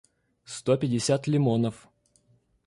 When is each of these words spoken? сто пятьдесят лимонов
сто 0.45 0.77
пятьдесят 0.77 1.27
лимонов 1.27 1.87